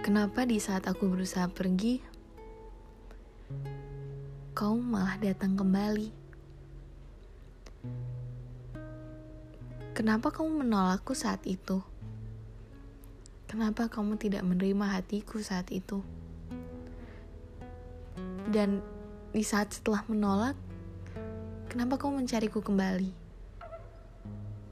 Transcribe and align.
Kenapa 0.00 0.46
di 0.46 0.56
saat 0.56 0.88
aku 0.88 1.10
berusaha 1.10 1.50
pergi, 1.50 2.00
kau 4.56 4.78
malah 4.80 5.20
datang 5.20 5.52
kembali? 5.58 6.08
Kenapa 9.96 10.28
kamu 10.28 10.64
menolakku 10.64 11.16
saat 11.16 11.44
itu? 11.48 11.80
Kenapa 13.48 13.88
kamu 13.88 14.20
tidak 14.20 14.44
menerima 14.44 14.86
hatiku 14.92 15.40
saat 15.40 15.72
itu? 15.72 16.04
Dan 18.52 18.84
di 19.32 19.40
saat 19.40 19.72
setelah 19.72 20.04
menolak, 20.08 20.56
kenapa 21.72 21.96
kamu 22.00 22.24
mencariku 22.24 22.60
kembali? 22.60 23.10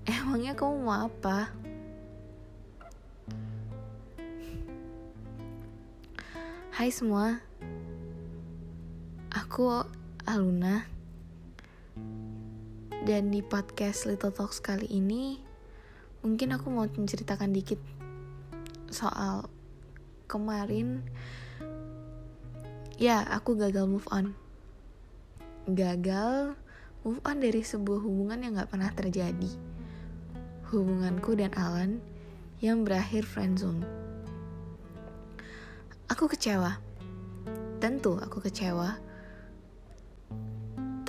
Emangnya 0.04 0.52
kamu 0.52 0.84
mau 0.84 1.08
apa? 1.08 1.63
Hai 6.74 6.90
semua, 6.90 7.38
aku 9.30 9.86
Aluna, 10.26 10.82
dan 13.06 13.30
di 13.30 13.46
podcast 13.46 14.10
Little 14.10 14.34
Talks 14.34 14.58
kali 14.58 14.90
ini, 14.90 15.38
mungkin 16.26 16.50
aku 16.50 16.74
mau 16.74 16.82
menceritakan 16.90 17.54
dikit 17.54 17.78
soal 18.90 19.46
kemarin. 20.26 21.06
Ya, 22.98 23.22
aku 23.22 23.54
gagal 23.54 23.86
move 23.86 24.10
on. 24.10 24.34
Gagal 25.70 26.58
move 27.06 27.22
on 27.22 27.38
dari 27.38 27.62
sebuah 27.62 28.02
hubungan 28.02 28.42
yang 28.42 28.58
gak 28.58 28.74
pernah 28.74 28.90
terjadi. 28.90 29.50
Hubunganku 30.74 31.38
dan 31.38 31.54
Alan 31.54 32.02
yang 32.58 32.82
berakhir 32.82 33.22
friendzone 33.22 34.03
Aku 36.12 36.28
kecewa. 36.28 36.76
Tentu 37.80 38.20
aku 38.20 38.44
kecewa. 38.44 39.00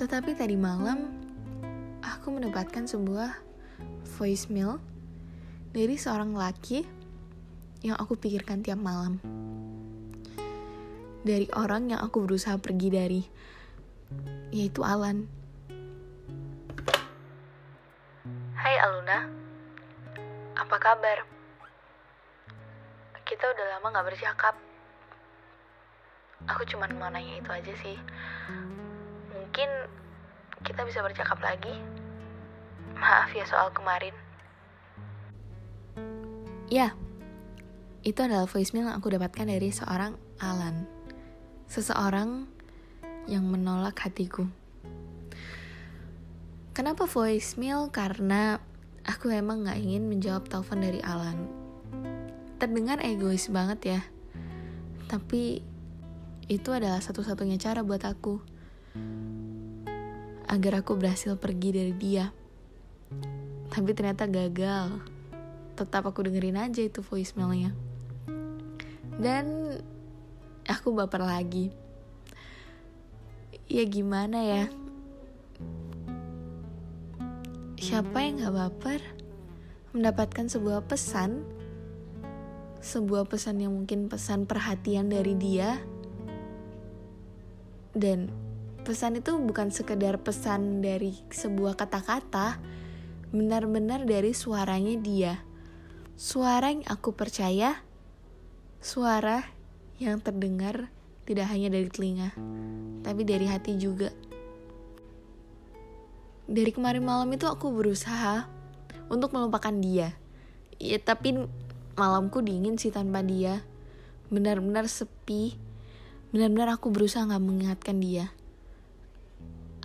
Tetapi 0.00 0.32
tadi 0.32 0.56
malam 0.56 1.12
aku 2.00 2.32
mendapatkan 2.32 2.88
sebuah 2.88 3.36
voicemail 4.16 4.80
dari 5.76 6.00
seorang 6.00 6.32
laki 6.32 6.88
yang 7.84 8.00
aku 8.00 8.16
pikirkan 8.16 8.64
tiap 8.64 8.80
malam. 8.80 9.20
Dari 11.20 11.44
orang 11.52 11.92
yang 11.92 12.00
aku 12.00 12.24
berusaha 12.24 12.56
pergi 12.56 12.88
dari, 12.88 13.22
yaitu 14.48 14.80
Alan. 14.80 15.28
Hai 18.56 18.74
Aluna, 18.80 19.28
apa 20.56 20.76
kabar? 20.80 21.18
Kita 23.26 23.44
udah 23.44 23.66
lama 23.76 23.86
gak 23.92 24.06
bercakap 24.08 24.54
aku 26.44 26.68
cuma 26.68 26.84
mau 27.00 27.08
nanya 27.08 27.40
itu 27.40 27.48
aja 27.48 27.72
sih. 27.80 27.96
Mungkin 29.32 29.68
kita 30.60 30.84
bisa 30.84 31.00
bercakap 31.00 31.40
lagi. 31.40 31.72
Maaf 33.00 33.32
ya 33.32 33.48
soal 33.48 33.72
kemarin. 33.72 34.12
Ya 36.68 36.92
itu 38.06 38.22
adalah 38.22 38.46
voicemail 38.46 38.86
yang 38.86 39.02
aku 39.02 39.10
dapatkan 39.10 39.50
dari 39.50 39.74
seorang 39.74 40.14
Alan. 40.38 40.86
Seseorang 41.66 42.46
yang 43.26 43.42
menolak 43.42 43.98
hatiku. 43.98 44.46
Kenapa 46.70 47.10
voicemail? 47.10 47.90
Karena 47.90 48.62
aku 49.02 49.34
emang 49.34 49.66
gak 49.66 49.82
ingin 49.82 50.06
menjawab 50.06 50.46
telepon 50.46 50.86
dari 50.86 51.02
Alan. 51.02 51.50
Terdengar 52.62 53.02
egois 53.02 53.50
banget 53.50 53.98
ya. 53.98 54.00
Tapi 55.10 55.66
itu 56.46 56.70
adalah 56.70 57.02
satu-satunya 57.02 57.58
cara 57.58 57.82
buat 57.82 58.02
aku 58.06 58.38
agar 60.46 60.78
aku 60.78 60.94
berhasil 60.94 61.34
pergi 61.34 61.74
dari 61.74 61.94
dia. 61.98 62.30
Tapi 63.66 63.90
ternyata 63.92 64.30
gagal. 64.30 65.02
Tetap 65.74 66.06
aku 66.06 66.24
dengerin 66.24 66.56
aja 66.56 66.80
itu 66.80 67.02
voicemailnya. 67.02 67.74
Dan 69.18 69.76
aku 70.70 70.94
baper 70.94 71.26
lagi. 71.26 71.74
Ya 73.66 73.82
gimana 73.82 74.38
ya? 74.46 74.64
Siapa 77.76 78.22
yang 78.22 78.40
gak 78.40 78.54
baper 78.54 79.00
mendapatkan 79.92 80.46
sebuah 80.46 80.86
pesan, 80.86 81.42
sebuah 82.78 83.26
pesan 83.26 83.60
yang 83.60 83.74
mungkin 83.74 84.06
pesan 84.06 84.46
perhatian 84.46 85.10
dari 85.10 85.34
dia, 85.34 85.80
dan 87.96 88.28
pesan 88.84 89.16
itu 89.16 89.34
bukan 89.40 89.72
sekedar 89.72 90.20
pesan 90.20 90.84
dari 90.84 91.16
sebuah 91.32 91.80
kata-kata, 91.80 92.60
benar-benar 93.32 94.04
dari 94.04 94.36
suaranya 94.36 94.94
dia. 95.00 95.40
Suara 96.14 96.70
yang 96.70 96.84
aku 96.84 97.16
percaya, 97.16 97.80
suara 98.84 99.42
yang 99.96 100.20
terdengar 100.20 100.92
tidak 101.24 101.48
hanya 101.48 101.72
dari 101.72 101.88
telinga, 101.88 102.36
tapi 103.00 103.24
dari 103.24 103.48
hati 103.48 103.80
juga. 103.80 104.12
Dari 106.46 106.70
kemarin 106.70 107.02
malam 107.02 107.26
itu 107.34 107.48
aku 107.48 107.74
berusaha 107.74 108.46
untuk 109.10 109.34
melupakan 109.34 109.74
dia. 109.74 110.14
Ya, 110.78 111.00
tapi 111.02 111.34
malamku 111.98 112.38
dingin 112.44 112.78
sih 112.78 112.94
tanpa 112.94 113.26
dia. 113.26 113.66
Benar-benar 114.30 114.86
sepi 114.86 115.65
Benar-benar 116.34 116.74
aku 116.74 116.90
berusaha 116.90 117.22
gak 117.22 117.42
mengingatkan 117.42 118.02
dia. 118.02 118.34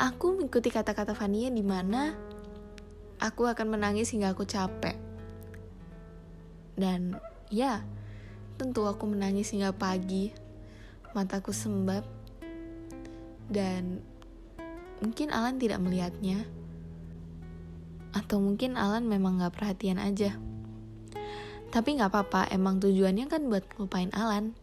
Aku 0.02 0.34
mengikuti 0.34 0.74
kata-kata 0.74 1.14
Fania 1.14 1.54
di 1.54 1.62
mana 1.62 2.18
aku 3.22 3.46
akan 3.46 3.78
menangis 3.78 4.10
hingga 4.10 4.34
aku 4.34 4.50
capek. 4.50 4.98
Dan 6.74 7.22
ya, 7.54 7.86
tentu 8.58 8.90
aku 8.90 9.06
menangis 9.06 9.54
hingga 9.54 9.70
pagi. 9.70 10.34
Mataku 11.14 11.54
sembab. 11.54 12.02
Dan 13.46 14.02
mungkin 15.06 15.30
Alan 15.30 15.62
tidak 15.62 15.78
melihatnya. 15.78 16.50
Atau 18.18 18.42
mungkin 18.42 18.82
Alan 18.82 19.06
memang 19.06 19.38
gak 19.38 19.54
perhatian 19.62 20.02
aja. 20.02 20.34
Tapi 21.70 22.02
gak 22.02 22.10
apa-apa, 22.10 22.50
emang 22.50 22.82
tujuannya 22.82 23.30
kan 23.30 23.46
buat 23.48 23.64
lupain 23.78 24.10
Alan. 24.18 24.58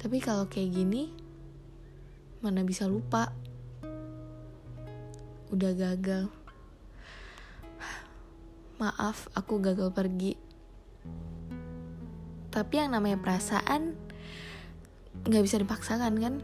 Tapi 0.00 0.16
kalau 0.16 0.48
kayak 0.48 0.72
gini, 0.72 1.12
mana 2.40 2.64
bisa 2.64 2.88
lupa? 2.88 3.36
Udah 5.52 5.76
gagal. 5.76 6.32
Maaf, 8.80 9.28
aku 9.36 9.60
gagal 9.60 9.92
pergi. 9.92 10.40
Tapi 12.48 12.80
yang 12.80 12.96
namanya 12.96 13.20
perasaan 13.20 13.92
nggak 15.28 15.44
bisa 15.44 15.60
dipaksakan 15.60 16.16
kan? 16.16 16.34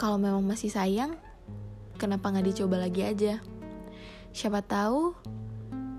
Kalau 0.00 0.16
memang 0.16 0.40
masih 0.40 0.72
sayang, 0.72 1.20
kenapa 2.00 2.32
nggak 2.32 2.56
dicoba 2.56 2.80
lagi 2.80 3.04
aja? 3.04 3.36
Siapa 4.32 4.64
tahu 4.64 5.12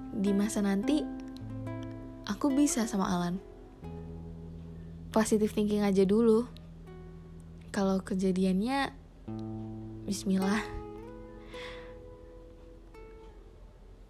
di 0.10 0.34
masa 0.34 0.66
nanti 0.66 1.06
aku 2.26 2.50
bisa 2.50 2.90
sama 2.90 3.14
Alan. 3.14 3.38
Positive 5.14 5.54
thinking 5.54 5.86
aja 5.86 6.02
dulu 6.02 6.63
kalau 7.74 7.98
kejadiannya 8.06 8.94
Bismillah. 10.06 10.62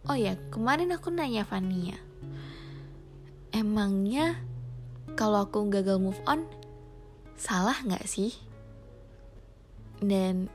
Oh 0.03 0.19
ya, 0.19 0.35
kemarin 0.51 0.91
aku 0.91 1.07
nanya 1.15 1.47
Fania. 1.47 1.95
Emangnya 3.55 4.35
kalau 5.15 5.47
aku 5.47 5.63
gagal 5.71 5.95
move 5.95 6.19
on 6.27 6.43
Salah 7.39 7.79
gak 7.87 8.03
sih? 8.03 8.35
Dan 10.03 10.51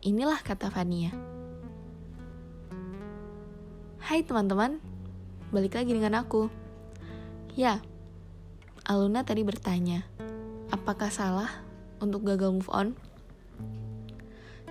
inilah 0.00 0.40
kata 0.40 0.72
Fania. 0.72 1.12
Hai 4.00 4.24
teman-teman, 4.24 4.80
balik 5.52 5.76
lagi 5.76 5.92
dengan 5.92 6.24
aku. 6.24 6.48
Ya, 7.52 7.84
Aluna 8.88 9.22
tadi 9.28 9.44
bertanya 9.44 10.08
Apakah 10.72 11.12
salah 11.12 11.61
untuk 12.02 12.26
gagal 12.26 12.50
move 12.50 12.70
on? 12.74 12.98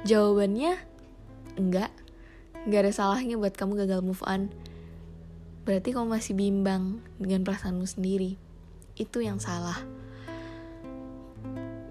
Jawabannya 0.04 0.76
enggak. 1.56 1.96
Enggak 2.68 2.80
ada 2.84 2.92
salahnya 2.94 3.40
buat 3.40 3.56
kamu 3.56 3.88
gagal 3.88 4.04
move 4.04 4.22
on. 4.28 4.52
Berarti 5.64 5.96
kamu 5.96 6.12
masih 6.12 6.36
bimbang 6.36 7.00
dengan 7.16 7.48
perasaanmu 7.48 7.88
sendiri. 7.88 8.36
Itu 9.00 9.24
yang 9.24 9.40
salah. 9.40 9.80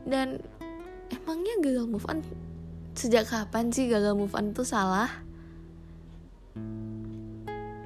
Dan 0.04 0.44
emangnya 1.08 1.54
gagal 1.64 1.86
move 1.88 2.06
on 2.06 2.20
sejak 2.98 3.24
kapan 3.24 3.72
sih 3.72 3.88
gagal 3.88 4.12
move 4.12 4.36
on 4.36 4.52
itu 4.52 4.62
salah? 4.62 5.08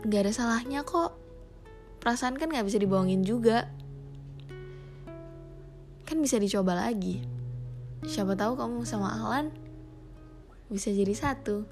Gak 0.05 0.21
ada 0.27 0.33
salahnya 0.35 0.83
kok. 0.83 1.23
perasaan 2.05 2.37
kan 2.37 2.53
gak 2.53 2.69
bisa 2.69 2.77
dibohongin 2.77 3.25
juga 3.25 3.65
kan 6.05 6.21
bisa 6.21 6.37
dicoba 6.37 6.77
lagi 6.77 7.25
siapa 8.05 8.37
tahu 8.39 8.55
kamu 8.55 8.85
sama 8.85 9.13
Alan 9.13 9.51
bisa 10.71 10.93
jadi 10.93 11.13
satu 11.13 11.65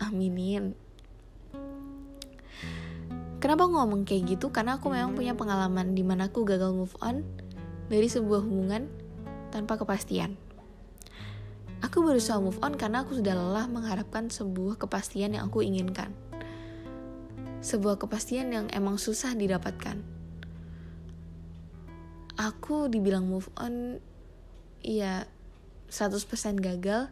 aminin 0.00 0.76
kenapa 3.42 3.68
ngomong 3.68 4.06
kayak 4.08 4.36
gitu 4.36 4.52
karena 4.54 4.80
aku 4.80 4.92
memang 4.92 5.16
punya 5.16 5.34
pengalaman 5.34 5.96
di 5.96 6.06
mana 6.06 6.28
aku 6.28 6.44
gagal 6.44 6.72
move 6.72 6.94
on 7.02 7.26
dari 7.92 8.08
sebuah 8.08 8.40
hubungan 8.44 8.88
tanpa 9.52 9.76
kepastian 9.76 10.36
Aku 11.82 11.98
berusaha 12.06 12.38
move 12.38 12.62
on 12.62 12.78
karena 12.78 13.02
aku 13.02 13.18
sudah 13.18 13.34
lelah 13.34 13.66
mengharapkan 13.66 14.30
sebuah 14.30 14.78
kepastian 14.78 15.34
yang 15.34 15.50
aku 15.50 15.66
inginkan. 15.66 16.14
Sebuah 17.58 17.98
kepastian 17.98 18.54
yang 18.54 18.66
emang 18.70 19.02
susah 19.02 19.34
didapatkan. 19.34 19.98
Aku 22.38 22.86
dibilang 22.86 23.26
move 23.26 23.50
on, 23.58 23.98
ya 24.82 25.26
100% 25.88 26.58
gagal 26.58 27.10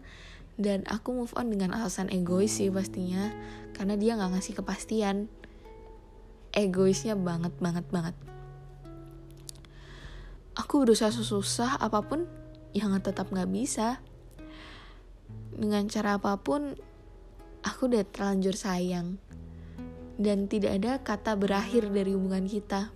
dan 0.60 0.84
aku 0.88 1.16
move 1.16 1.32
on 1.40 1.48
dengan 1.48 1.72
alasan 1.72 2.12
egois 2.12 2.52
sih 2.60 2.68
pastinya. 2.68 3.32
Karena 3.72 3.96
dia 3.96 4.12
nggak 4.12 4.36
ngasih 4.36 4.54
kepastian. 4.60 5.32
Egoisnya 6.52 7.16
banget 7.16 7.56
banget 7.56 7.88
banget. 7.88 8.12
Aku 10.52 10.84
berusaha 10.84 11.08
susah 11.08 11.80
apa 11.80 12.04
pun 12.04 12.28
yang 12.76 12.92
tetap 13.00 13.32
nggak 13.32 13.48
bisa. 13.48 14.04
Dengan 15.56 15.88
cara 15.88 16.20
apa 16.20 16.36
pun 16.36 16.76
aku 17.64 17.88
udah 17.88 18.04
terlanjur 18.04 18.52
sayang. 18.52 19.16
Dan 20.20 20.52
tidak 20.52 20.76
ada 20.76 21.00
kata 21.00 21.32
berakhir 21.40 21.88
dari 21.88 22.12
hubungan 22.12 22.44
kita. 22.44 22.92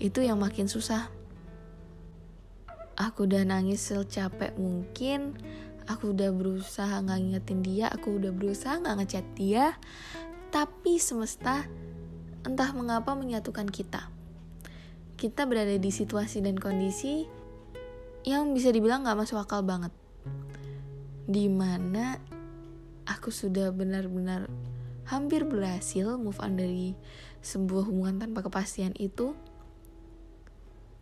Itu 0.00 0.24
yang 0.24 0.40
makin 0.40 0.64
susah 0.64 1.19
aku 3.00 3.24
udah 3.24 3.48
nangis 3.48 3.80
secapek 3.80 4.52
mungkin. 4.60 5.40
Aku 5.88 6.12
udah 6.12 6.30
berusaha 6.30 7.00
nggak 7.00 7.18
ngingetin 7.18 7.60
dia. 7.64 7.86
Aku 7.88 8.20
udah 8.20 8.30
berusaha 8.30 8.76
nggak 8.76 8.96
ngechat 9.00 9.26
dia. 9.32 9.74
Tapi 10.52 11.00
semesta 11.00 11.64
entah 12.44 12.70
mengapa 12.76 13.16
menyatukan 13.16 13.66
kita. 13.72 14.12
Kita 15.16 15.48
berada 15.48 15.76
di 15.76 15.90
situasi 15.92 16.44
dan 16.44 16.60
kondisi 16.60 17.24
yang 18.24 18.52
bisa 18.52 18.72
dibilang 18.72 19.04
gak 19.04 19.20
masuk 19.20 19.36
akal 19.36 19.60
banget. 19.60 19.92
Di 21.28 21.48
mana 21.52 22.16
aku 23.04 23.28
sudah 23.28 23.68
benar-benar 23.68 24.48
hampir 25.08 25.44
berhasil 25.44 26.16
move 26.16 26.40
on 26.40 26.56
dari 26.56 26.96
sebuah 27.44 27.84
hubungan 27.88 28.16
tanpa 28.16 28.48
kepastian 28.48 28.96
itu 28.96 29.36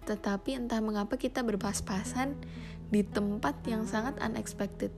tetapi 0.09 0.57
entah 0.57 0.81
mengapa 0.81 1.21
kita 1.21 1.45
berpas-pasan 1.45 2.33
di 2.89 3.05
tempat 3.05 3.61
yang 3.69 3.85
sangat 3.85 4.17
unexpected. 4.25 4.89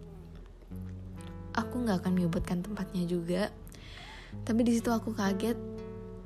Aku 1.51 1.83
nggak 1.83 2.07
akan 2.07 2.15
menyebutkan 2.15 2.63
tempatnya 2.63 3.03
juga. 3.11 3.51
Tapi 4.47 4.63
di 4.63 4.79
situ 4.79 4.95
aku 4.95 5.11
kaget 5.11 5.59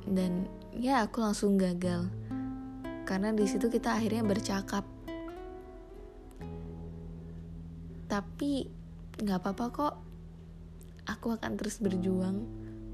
dan 0.05 0.45
ya 0.77 1.09
aku 1.09 1.25
langsung 1.25 1.57
gagal. 1.57 2.13
Karena 3.09 3.33
di 3.33 3.49
situ 3.49 3.73
kita 3.73 3.97
akhirnya 3.97 4.21
bercakap. 4.21 4.85
Tapi 8.05 8.69
nggak 9.25 9.39
apa-apa 9.41 9.67
kok. 9.73 9.95
Aku 11.09 11.33
akan 11.33 11.57
terus 11.57 11.81
berjuang 11.81 12.45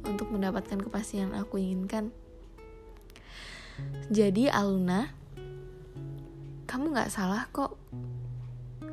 untuk 0.06 0.31
mendapatkan 0.31 0.78
kepastian 0.78 1.31
yang 1.31 1.42
aku 1.42 1.58
inginkan. 1.58 2.14
Jadi 4.10 4.50
Aluna 4.50 5.19
kamu 6.70 6.94
nggak 6.94 7.11
salah 7.11 7.50
kok 7.50 7.75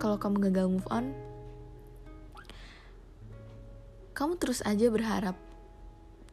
kalau 0.01 0.18
kamu 0.18 0.50
gagal 0.50 0.65
move 0.65 0.89
on 0.89 1.13
kamu 4.18 4.33
terus 4.41 4.65
aja 4.65 4.89
berharap 4.89 5.38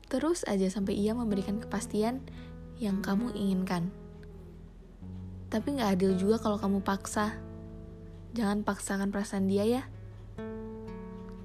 terus 0.08 0.48
aja 0.48 0.72
sampai 0.72 0.96
ia 0.96 1.12
memberikan 1.12 1.60
kepastian 1.60 2.24
yang 2.80 3.04
kamu 3.04 3.28
inginkan 3.36 3.92
tapi 5.52 5.76
nggak 5.76 6.00
adil 6.00 6.16
juga 6.16 6.40
kalau 6.40 6.56
kamu 6.56 6.80
paksa 6.80 7.36
jangan 8.32 8.64
paksakan 8.64 9.12
perasaan 9.12 9.44
dia 9.44 9.68
ya 9.68 9.84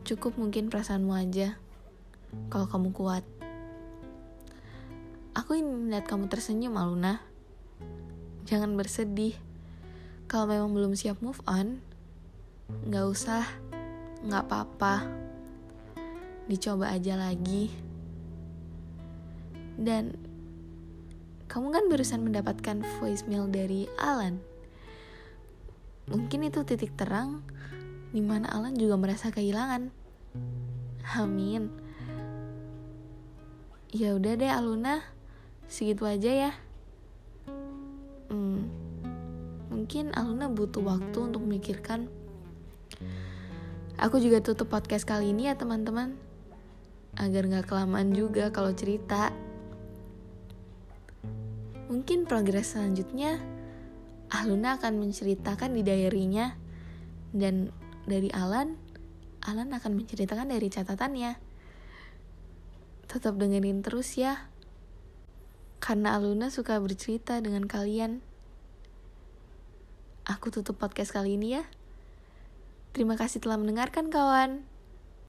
Cukup 0.09 0.41
mungkin 0.41 0.73
perasaanmu 0.73 1.13
aja, 1.13 1.53
kalau 2.49 2.65
kamu 2.65 2.89
kuat. 2.97 3.21
Aku 5.37 5.53
ingin 5.53 5.85
melihat 5.85 6.09
kamu 6.09 6.25
tersenyum, 6.25 6.73
Aluna. 6.81 7.21
Jangan 8.49 8.73
bersedih. 8.73 9.37
Kalau 10.29 10.45
memang 10.45 10.77
belum 10.77 10.93
siap 10.93 11.25
move 11.25 11.41
on, 11.49 11.81
nggak 12.85 13.05
usah, 13.09 13.49
nggak 14.21 14.45
apa-apa. 14.45 15.09
Dicoba 16.45 16.93
aja 16.93 17.17
lagi. 17.17 17.73
Dan 19.73 20.13
kamu 21.49 21.73
kan 21.73 21.83
barusan 21.89 22.21
mendapatkan 22.21 22.85
voicemail 23.01 23.49
dari 23.49 23.89
Alan. 23.97 24.37
Mungkin 26.13 26.45
itu 26.45 26.61
titik 26.61 26.93
terang 26.93 27.41
di 28.13 28.21
mana 28.21 28.53
Alan 28.53 28.77
juga 28.77 29.01
merasa 29.01 29.33
kehilangan. 29.33 29.89
Amin. 31.17 31.73
Ya 33.89 34.13
udah 34.13 34.37
deh 34.37 34.45
Aluna, 34.53 35.01
segitu 35.65 36.05
aja 36.05 36.29
ya. 36.29 36.51
Mungkin 39.89 40.13
Aluna 40.13 40.45
butuh 40.53 40.85
waktu 40.85 41.17
untuk 41.17 41.41
memikirkan. 41.49 42.13
Aku 43.97 44.21
juga 44.21 44.37
tutup 44.37 44.69
podcast 44.69 45.01
kali 45.01 45.33
ini 45.33 45.49
ya 45.49 45.57
teman-teman, 45.57 46.13
agar 47.17 47.49
nggak 47.49 47.65
kelamaan 47.65 48.13
juga 48.13 48.53
kalau 48.53 48.69
cerita. 48.69 49.33
Mungkin 51.89 52.29
progres 52.29 52.77
selanjutnya, 52.77 53.41
Aluna 54.29 54.77
akan 54.77 55.01
menceritakan 55.01 55.73
di 55.73 55.81
diary-nya 55.81 56.53
dan 57.33 57.73
dari 58.05 58.29
Alan 58.29 58.77
Alan 59.41 59.73
akan 59.73 59.97
menceritakan 59.97 60.53
dari 60.53 60.69
catatannya. 60.69 61.33
Tetap 63.09 63.41
dengerin 63.41 63.81
terus 63.81 64.21
ya. 64.21 64.53
Karena 65.81 66.13
Aluna 66.13 66.53
suka 66.53 66.77
bercerita 66.77 67.41
dengan 67.41 67.65
kalian. 67.65 68.28
Aku 70.29 70.53
tutup 70.53 70.77
podcast 70.77 71.09
kali 71.09 71.41
ini 71.41 71.57
ya. 71.57 71.65
Terima 72.93 73.17
kasih 73.17 73.41
telah 73.41 73.57
mendengarkan 73.57 74.13
kawan. 74.13 74.68